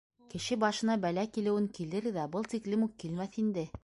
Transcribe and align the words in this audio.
Кеше 0.33 0.55
башына 0.63 0.95
бәлә 1.03 1.25
килеүен 1.35 1.67
килер 1.79 2.07
ҙә, 2.17 2.23
был 2.37 2.49
тиклем 2.55 2.87
үк 2.87 2.97
килмәҫ 3.05 3.39
инде. 3.45 3.67